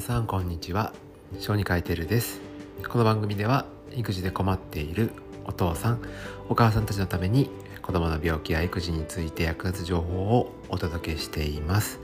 [0.00, 0.94] 皆さんこんにちは。
[1.40, 2.40] 小児科医テルです。
[2.88, 5.10] この番組では育児で困っている
[5.44, 6.00] お父さん
[6.48, 7.50] お母さんたちのために
[7.82, 12.00] 子供の病気や育児について役立つ情報をお届けしています、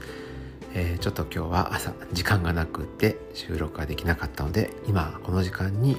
[0.75, 5.97] えー、ちょっと今日は朝時間がなくて収録ができなかったので今この時間に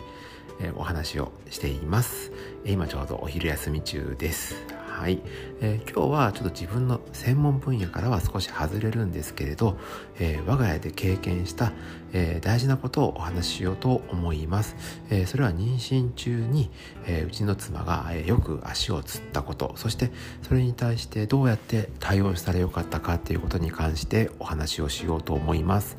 [0.77, 2.30] お話をしています。
[2.65, 4.55] 今ちょうどお昼休み中です。
[4.99, 5.21] はい、
[5.61, 9.79] えー、今日はちょっと自分の専門分野からは少し外れるんですけれど、
[10.19, 11.73] えー、我が家で経験した、
[12.12, 14.74] えー、大事なことをお話ししようと思います、
[15.09, 16.71] えそれは妊娠中に、
[17.07, 20.11] えうちの妻が、えよく足をつったことそして
[20.43, 25.96] それに対してどうやって対応したらよかったかっていうことに関してお話をしようと思います、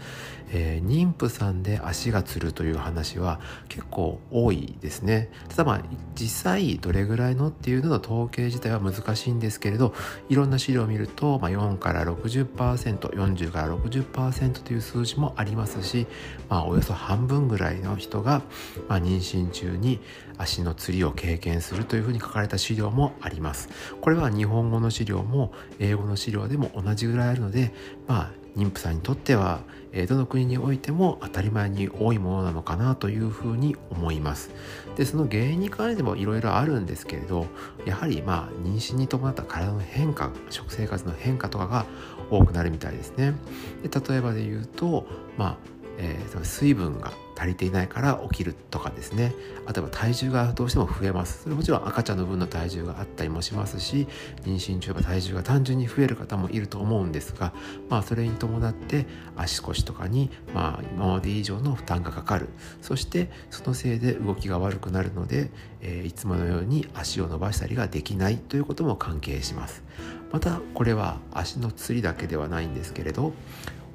[0.52, 3.40] え妊婦さんで足がつるという話は
[3.70, 5.30] 結構多いですね。
[5.48, 5.82] ただまあ
[6.16, 9.94] 実際どれぐらいのっていうのの統計自体は難しいんですけれど
[10.30, 16.08] いろんな資料を見ると、まあ、4から 60%40 から60%という数字もありますし、
[16.50, 18.42] まあ、およそ半分ぐらいの人が、
[18.88, 20.00] まあ、妊娠中に
[20.38, 23.70] 足のつりを経験するというふうに書かれた資料もあります。
[24.02, 27.74] これは日本語の資料も英語の資料でも同じぐらいあるので
[28.08, 29.62] まあ妊婦さんにとっては
[30.08, 34.52] どの国においても当たり前に多いものなのかなというふうに思います。
[34.96, 37.48] でその原因に関してもいろいろあるんですけれど
[37.86, 41.86] やはりまあ妊娠に伴った体の変化食生活の変化とかが
[42.30, 43.34] 多くなるみたいですね。
[43.82, 45.58] で例えばで言うとまあ、
[45.98, 49.34] えー、水分が足りていないから起きるとかですね。
[49.66, 51.44] あとは体重がどうしても増えます。
[51.44, 54.08] それもちろん赤ちゃんの分の体重があったりもしますし
[54.44, 57.54] 妊娠中は体重が単純に増える方もいると思うんですが
[57.90, 59.06] まあそれに伴って
[59.38, 62.50] 足腰とかにまあ今まで以上の負担がかかる。
[62.82, 65.50] そしてそのせいで動きが悪くなるので、
[65.82, 69.84] えー、いつものように足を伸ばしたりができないということも関係します。
[70.32, 73.34] またこれは足のつりだけではないんですけれど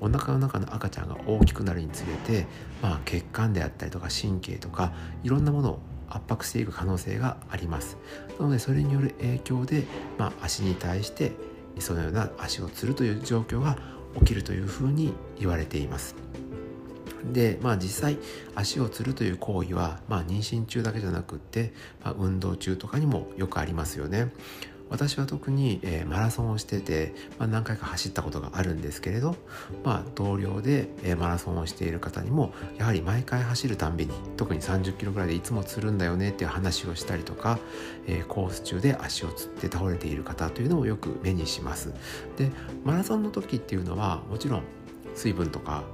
[0.00, 2.46] お腹の中の赤ちゃんが大きくなるにつれて、
[2.82, 5.78] まあ、血管であったりとか神経とかいろんなものを
[6.08, 7.96] 圧迫していく可能性があります。
[8.38, 9.84] なのでそれによる影響で、
[10.18, 11.32] まあ、足に対して
[11.78, 13.78] そのような足をつるという状況が
[14.20, 16.14] 起きるというふうに言われています。
[17.32, 18.18] でまあ実際
[18.54, 21.72] 足をつるという行為は、まあ、妊娠中だけじゃなくって、
[22.04, 24.30] まあ、運動中とかにもよくありますよね。
[24.90, 29.36] 私は特に、えー、マラソンをしてて、まあ、何回か走ったことがあるんですけれど、
[29.82, 37.58] まあ、同僚で、えー、マラソンをしている方にもやはり毎回走るたんびに特に30キロぐらいでいつもつるんだよねっていう話をしたりとか、
[38.06, 41.92] えー、コース中で足をつって倒れている方というのもよく目にします。
[42.36, 42.50] で
[42.84, 44.62] マラソンの時っていうのはもちろん
[45.14, 45.84] 水分とか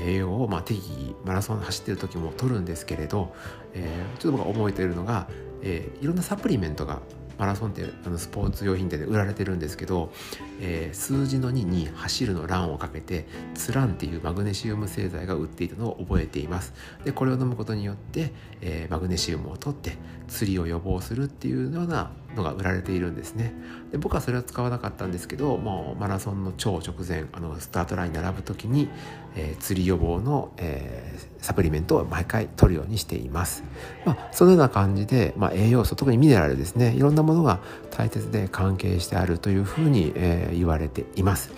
[0.00, 3.34] 栄養をまあ適宜マラソン走ってる時も取るんですけれど、
[3.74, 5.28] えー、ちょっと僕が覚えているのが、
[5.62, 7.00] えー、いろんなサプリメントが
[7.38, 10.12] マラソンってあのスポーツ用品店で売られてるんですけど、
[10.60, 16.74] えー、数字の2に走るの欄をかけてツランっていうマグネシウム製剤が売っていたのを覚えています。
[17.04, 23.52] でこれを飲むことによって、えー、マグネシウムを取って釣りを予防するっていうようなのが売られているんですね。
[23.90, 28.88] で僕はそれは使わなかったんですけどもうマラソンの超直前あのスタートラインに並ぶ時に、
[29.34, 33.64] えー、釣り予防の、えー、サプリメントを毎回取るようにしています、
[34.04, 36.94] まあ、そのような感じで、まあ、栄養素特にミネラルですね。
[36.94, 41.52] いろんなものが大切で関係してあるというふうに、えー、言われています。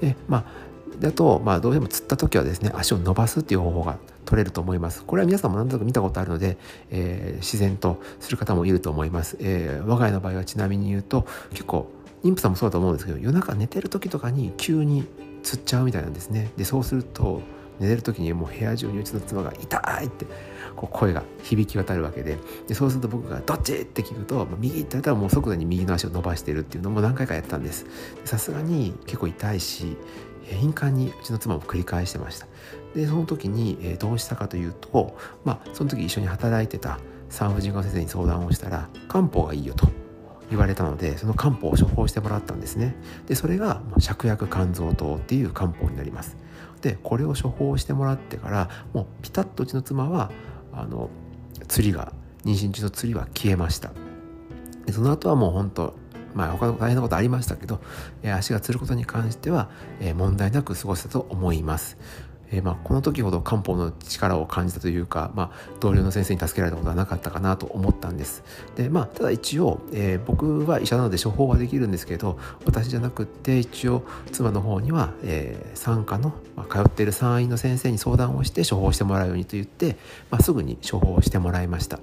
[0.00, 5.02] でまあだと、まあ、どうしても釣った時はですね足を伸ばすっていう方法が取れると思います。
[5.04, 6.58] これは皆さんも何となく見たことあるので、
[6.90, 11.90] えー、自然とする方もいると思います、えー、我が家の場合はちなみに言うと結構
[12.22, 15.06] 妊婦さんもそうだと思うんですけど夜中寝てる時とかに急に
[15.42, 16.52] 釣っちゃうみたいなんですね。
[16.56, 17.42] でそうすると
[17.80, 20.26] 寝てる時にもう部屋中にうちの妻が「痛い!」って
[20.76, 27.86] こう声が響き渡るわけででそうすると僕が「どっち?」って聞くと「右」って言ったらもう即座に右の足を伸ばしてるっていうのも何回かやったんです
[28.24, 29.96] さすがに結構痛いし
[30.44, 32.46] 頻繁にうちの妻も繰り返してました
[32.94, 39.88] でその時に、え、どうしたかというとまあその時一緒に働いてた産婦人科先生に相談をしたら漢方がいいよと
[40.50, 42.94] 言われたのでその漢方を処方してもらったんですね
[43.26, 46.36] でそれが芍薬肝臓糖っていう漢方になります
[46.80, 50.30] でこれを処方してもらってからもうピタッとうちの妻は
[50.72, 51.10] あの
[51.68, 52.12] 釣りが
[52.44, 53.92] 妊娠中の釣りは消えました
[54.86, 55.94] でその後はもう本当
[56.34, 57.80] まあ他の大変なことありましたけど、
[58.22, 59.68] え足がつることに関しては、
[60.00, 61.98] え問題なく過ごせたと思います。
[62.52, 68.44] えー、まあ、この時ほど漢方の力を感じたというか、まあ、同僚の先生に助けられたことはなかったかなと思ったんです。
[68.76, 79.96] でまあ、ただ一応、えー、僕は医者なので処方はできるんですけど私じゃなくって一応妻の方には、えー、産科の、まあ、通っている産院の先生に相談をして処方してもらうようにと言って、
[80.30, 81.98] まあ、すぐに処方してもらいました。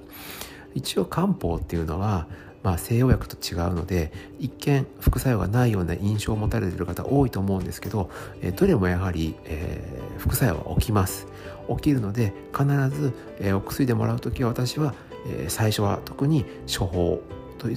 [0.74, 2.26] 一応漢方っていうのは
[2.62, 8.10] まあ、西洋薬と違うので一見副作用がないような印象を持たれている方多いと思うんですけど、
[8.42, 11.26] えどれもやはり、えー、副作用は起きます。
[11.68, 14.94] 起きるので必ず、え、お薬でもらう時は私は、
[15.26, 17.22] え、最初は特に処方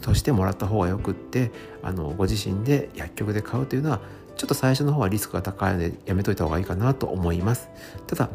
[0.01, 1.51] としてもらった方がよくって
[1.81, 4.01] あのご自身で薬局で買うというのは
[4.37, 7.69] ちょっと最初の方はリスクが高いのでやめといた方がいいかなと思います。
[8.07, 8.29] ただ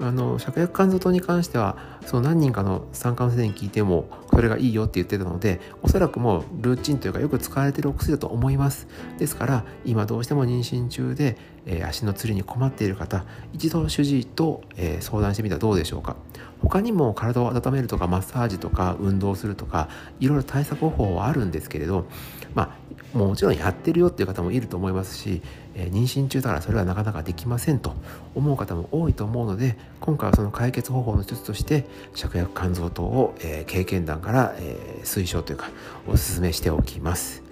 [0.00, 8.86] あの芍薬肝臓糖に関してはその何人かの参加の先生に聞いてもそれがいいよって言ってたのでおそらくもうルーチンというかよく使われているお薬だと思います。
[9.18, 11.36] ですから今どうしても妊娠中で、
[11.66, 16.16] えー、足のつりに困っている方一度主治医と、えー、相談してみたらどうでしょうか。
[16.62, 19.88] 他にも体を温めるとかマッサージとか運動するとか
[20.20, 22.06] いろいろ対策方法はあるんですけれど
[22.54, 25.42] まあもちろんやってるよっていう方もいると思いますし、
[25.74, 27.94] えー、妊娠中だからそれはなかなかできませんと
[28.34, 35.70] 思う方も多いと思うので今回はその解決方法の一つとして芍薬肝臓糖を、えー、経験談から、えー、推奨というか
[36.06, 37.42] お勧めしておきます。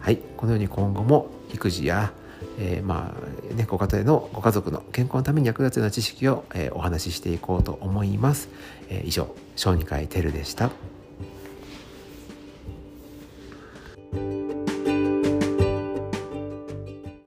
[0.00, 2.12] はい、このように今後も育児や
[2.58, 8.48] えー、まあね、ご家庭のご家族の健康のために役立つような知識を、えー、お話ししていこうと思います。
[8.88, 10.70] えー、以上小児科医テルでした。